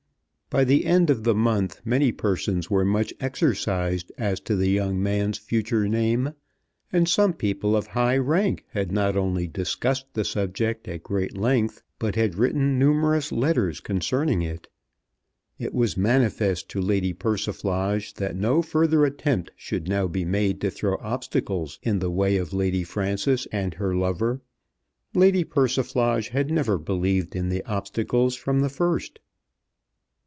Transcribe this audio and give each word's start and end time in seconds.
By 0.51 0.65
the 0.65 0.83
end 0.85 1.09
of 1.09 1.23
the 1.23 1.33
month 1.33 1.79
many 1.85 2.11
persons 2.11 2.69
were 2.69 2.83
much 2.83 3.13
exercised 3.21 4.11
as 4.17 4.41
to 4.41 4.57
the 4.57 4.67
young 4.69 5.01
man's 5.01 5.37
future 5.37 5.87
name, 5.87 6.33
and 6.91 7.07
some 7.07 7.31
people 7.31 7.73
of 7.73 7.87
high 7.87 8.17
rank 8.17 8.65
had 8.71 8.91
not 8.91 9.15
only 9.15 9.47
discussed 9.47 10.07
the 10.13 10.25
subject 10.25 10.89
at 10.89 11.03
great 11.03 11.37
length, 11.37 11.83
but 11.99 12.15
had 12.15 12.35
written 12.35 12.77
numerous 12.77 13.31
letters 13.31 13.79
concerning 13.79 14.41
it. 14.41 14.67
It 15.57 15.73
was 15.73 15.95
manifest 15.95 16.67
to 16.71 16.81
Lady 16.81 17.13
Persiflage 17.13 18.15
that 18.15 18.35
no 18.35 18.61
further 18.61 19.05
attempt 19.05 19.51
should 19.55 19.87
now 19.87 20.05
be 20.07 20.25
made 20.25 20.59
to 20.59 20.69
throw 20.69 20.97
obstacles 20.99 21.79
in 21.81 21.99
the 21.99 22.11
way 22.11 22.35
of 22.35 22.51
Lady 22.51 22.83
Frances 22.83 23.45
and 23.53 23.75
her 23.75 23.95
lover. 23.95 24.41
Lady 25.13 25.45
Persiflage 25.45 26.27
had 26.31 26.51
never 26.51 26.77
believed 26.77 27.37
in 27.37 27.47
the 27.47 27.63
obstacles 27.63 28.35
from 28.35 28.59
the 28.59 28.67
first. 28.69 29.19